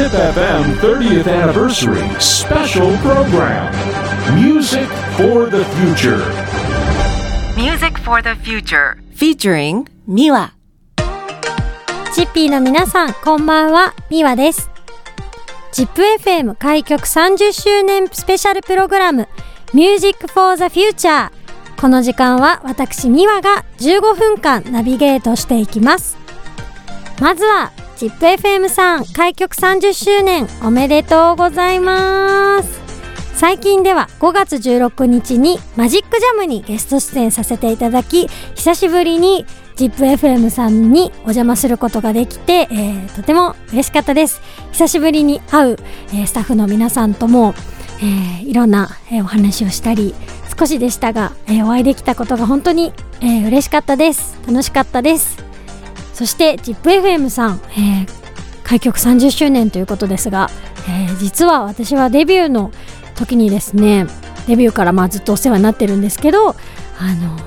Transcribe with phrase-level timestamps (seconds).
[0.00, 3.68] Zip FM 30th Anniversary Special Program
[4.34, 4.88] Music
[5.18, 6.24] for the Future.
[7.54, 8.96] Music for the Future.
[9.14, 10.54] featuring ミワ
[12.14, 14.70] チッピーの皆さん、こんばんは、ミワです。
[15.72, 19.28] ZIPFM 開局30周年スペシャルプログラム
[19.74, 21.30] Music for the Future
[21.78, 26.16] この時間は私ミワが15分間ナビゲートしていきます。
[27.20, 27.70] まずは
[28.00, 32.80] ZIPFM さん開局30周年おめでとうございます。
[33.34, 39.44] 最近では5月16日にマジックジャムにゲスト出演させていただき久しぶりに
[39.76, 44.40] ZIPFM さんにお邪魔することができて、えーとても嬉しかったです。
[44.72, 45.76] 久しぶりに会う、
[46.14, 47.52] えースタッフの皆さんとも、
[47.98, 50.14] えーいろんな、えお話をしたり
[50.58, 54.38] 少しでしたが、えお会いできたことが本当に、えー嬉しかったです。
[54.46, 55.49] 楽しかったです。
[56.20, 58.20] そして ZIPFM さん、えー
[58.62, 60.48] 開局30周年ということですが、
[60.86, 62.72] えー実は私はデビューの
[63.16, 64.06] 時にですね
[64.46, 67.38] デビューからまあずっとお世話になってるんですけどあの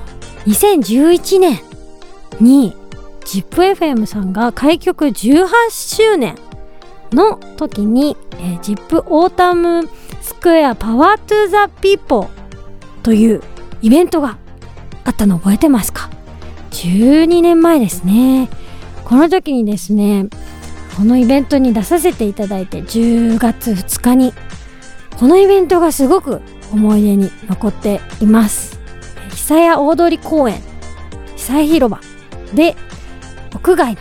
[0.46, 1.60] 2011年
[2.40, 2.74] に
[3.20, 6.34] ZIPFM さんが開局18周年
[7.12, 9.88] の時に、えー、ZIP Autumn
[10.20, 12.28] Square Power to the People
[13.04, 13.40] という
[13.82, 14.36] イベントが
[15.04, 16.10] あったの覚えてますか
[16.72, 18.50] ？12年前ですね。
[19.04, 20.26] この時にですね
[20.96, 24.32] このイベントに出させていただいて10月2日に
[25.18, 26.40] このイベントがすごく
[26.72, 28.80] 思い出に残っています。
[29.30, 30.60] 久屋大通公園
[31.36, 32.00] 久屋広場
[32.54, 32.76] で
[33.54, 34.00] 屋外の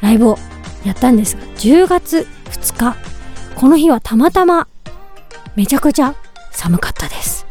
[0.00, 0.38] ライブを
[0.84, 2.96] やったんですが10月2日
[3.56, 4.68] この日はたまたま
[5.56, 6.14] めちゃくちゃ
[6.52, 7.46] 寒かったです。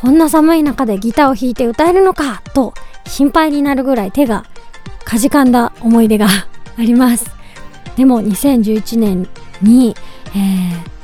[0.00, 2.72] こんな寒い中でギターを弾いて歌えるのかと
[3.06, 4.44] 心配になるぐらい手が
[5.08, 7.30] かじかんだ思い出があります。
[7.96, 9.26] でも2011年
[9.62, 9.96] に、
[10.34, 10.98] えー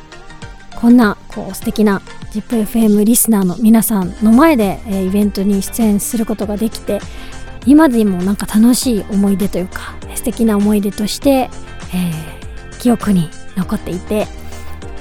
[0.79, 7.01] こんなこう素敵な ZIPFM リスナーの皆さんの前で、えーイベントに出演することができて
[7.64, 14.27] 今でもなんか楽しい思い出というか素敵な思い出として、えー記憶に残っていて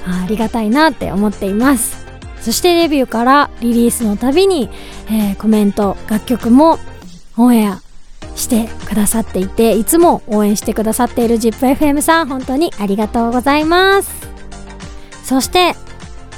[0.06, 2.06] ありがたいなって思っています。
[2.40, 4.70] そしてデビューからリリースのたびに、
[5.10, 6.78] えーコメント楽曲も
[7.36, 7.82] オンエア
[8.44, 14.10] してくださっていていつも応援してくださっている ZIPFM さん本当にありがとうございます。
[15.24, 15.74] そして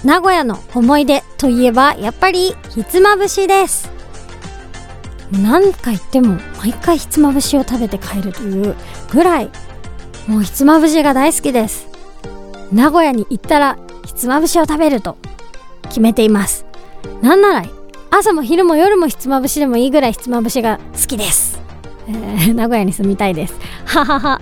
[0.04, 3.90] 名古屋の思い出といえばやっぱりひつまぶしです。
[5.32, 8.76] 何回言っても毎回ひつまぶしを食べて帰るという
[9.10, 9.50] ぐらい
[10.28, 11.88] もうひつまぶしが大好きです。
[12.72, 15.16] 名古屋に行ったらひつまぶしを食べると
[15.88, 16.64] 決めています。
[17.20, 17.66] なんなら
[18.10, 21.55] 朝も昼も夜もひつまぶしでもいいぐらいひつまぶしが好きです、
[22.08, 22.12] え
[22.52, 24.40] ー名古屋に住みたいですははは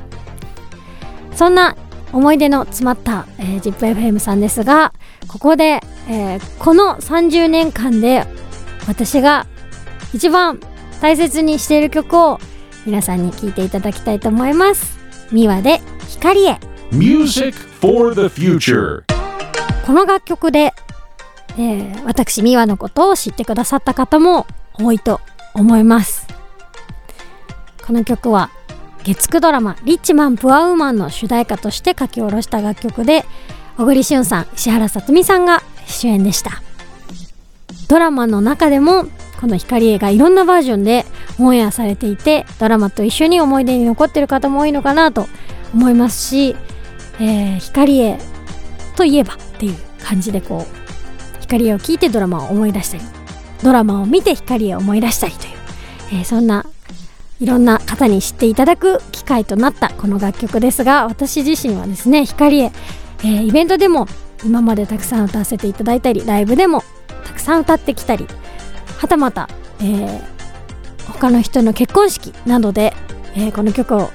[1.35, 1.77] そんな
[2.13, 4.93] 思い出の詰まった、えー、ZIPFM さんですが
[5.27, 8.25] ここで、えーこの30年間で
[8.87, 9.47] 私が
[10.13, 10.61] 一番
[11.01, 12.39] 大切にしている曲を
[12.87, 14.99] 皆さんに聴いていただきたいと思います。
[15.33, 16.59] ミワで光へ。
[16.93, 19.03] Music for the Future.
[19.87, 20.73] この楽曲で、
[21.59, 25.21] えー私ミワのことを知ってくださった方も多いと
[25.55, 26.34] 思います。
[27.85, 28.51] この曲は
[29.05, 33.27] 月9ドラマ「リッチマン・プアウーマン」の主題歌として書き下ろした楽曲で
[33.77, 36.63] 小栗旬さん石原さとみさんが主演でした。
[37.89, 39.05] ドラマの中でも
[39.39, 41.05] この光映画いろんなバージョンで
[41.39, 45.29] オンエアされていてドラマと一緒に思い出に残ってる方も多いのかなと
[45.75, 46.57] 思いますし、
[47.21, 48.19] えー光栄
[48.97, 53.03] といえばっていう感じでこう光栄を聞いてドラマを思い出したり
[53.63, 55.53] ドラマを見て光栄を思い出したりという、
[56.13, 56.65] えーそんな
[57.41, 62.73] いろんな方に知っていただく機会となったこの楽曲ですが私自身はですね光栄、
[63.19, 64.07] えーイベントでも
[64.45, 66.83] 今までたくさん歌わせていただいたりライブでも
[67.25, 68.27] たくさん歌ってきたり
[68.99, 69.49] はたまた、
[69.81, 70.35] えー
[71.07, 72.93] 他の人の結婚式などで、
[73.37, 74.11] えーこの曲を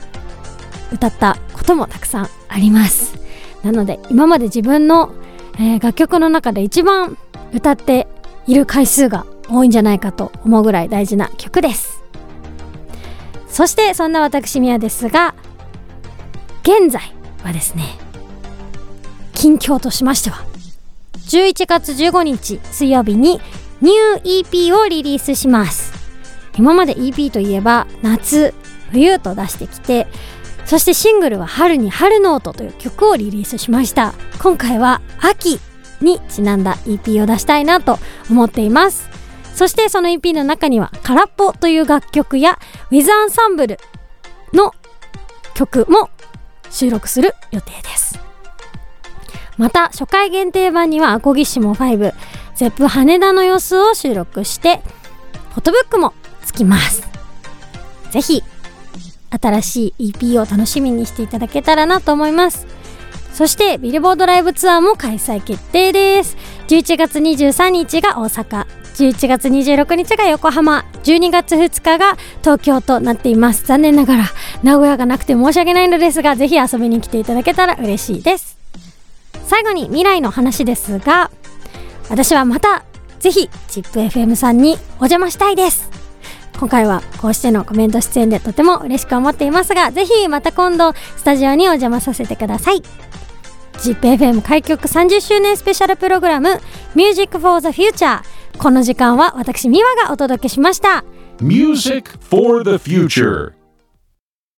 [0.91, 3.17] 歌ったこともたくさんあります。
[3.63, 5.13] なので今まで自分の、
[5.55, 7.17] えー楽曲の中で一番
[7.53, 8.07] 歌って
[8.47, 11.98] いる回数が多いんじゃないかと思うぐらい大事な曲です。
[13.59, 15.35] そしてそんな私宮ですが
[16.61, 17.13] 現在
[17.43, 17.83] はですね
[19.33, 20.45] 近況としましては
[21.27, 23.41] 11月15日水曜日に
[23.81, 25.91] ニュー EP をリリースします。
[26.57, 28.53] 今まで EP といえば夏
[28.91, 30.07] 冬と出してきて
[30.63, 34.13] そしてシングルは春に春ノートという曲をリリースしました。
[34.41, 35.59] 今回は秋
[35.99, 39.18] にちなんだ EP を出したいなと思っています。
[39.55, 42.59] そしてその EP の中には「空っぽ」という楽曲や
[42.91, 43.79] ウィズアンサンブル
[44.53, 44.73] の
[45.53, 46.09] 曲も
[46.69, 48.19] 収録する予定です。
[49.57, 52.13] また初回限定版にはアコギシモ5
[52.55, 54.81] ゼップ羽田の様子を収録して
[55.51, 56.13] フォトブックも
[56.45, 57.07] つきます。
[58.11, 58.41] ぜひ
[59.29, 62.65] 新しい EP を楽しみにしていただけたらなと思います。
[63.33, 66.37] そしてビルボードライブツアーも開催決定です。
[66.67, 68.78] 11月23日が大阪。
[68.99, 70.83] 11月26日が横浜。
[71.03, 73.65] 12月2日が東京となっています。
[73.65, 74.25] 残念ながら
[74.61, 78.57] 名古屋がなくて申し訳ないのですがぜひ遊びに来ていただけたら嬉しいです。
[79.47, 81.31] 最後に未来の話ですが
[82.09, 82.83] 私はまた
[83.19, 85.89] ぜひ ZIPFM さんにお邪魔したいです。
[86.59, 92.83] 今回はこうしてのコメント出演でとても嬉しく思っていますがぜひまた今度スタジオにお邪魔させてください。
[93.77, 96.59] ZIPFM 開局30周年スペシャルプログラム
[96.95, 98.19] Music for the Future
[98.59, 101.05] この時間は私ミワがお届けしました
[101.41, 103.58] Music for the future.